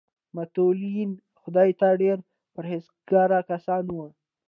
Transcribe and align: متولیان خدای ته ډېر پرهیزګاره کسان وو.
متولیان 0.35 1.11
خدای 1.41 1.69
ته 1.79 1.87
ډېر 2.01 2.17
پرهیزګاره 2.53 3.39
کسان 3.49 3.83
وو. 3.89 4.05